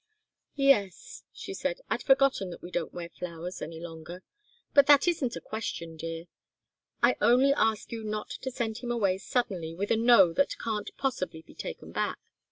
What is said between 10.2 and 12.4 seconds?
that can't possibly be taken back.